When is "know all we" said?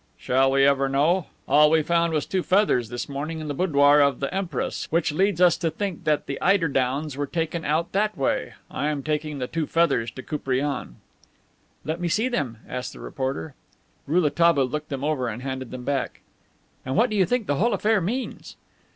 0.89-1.83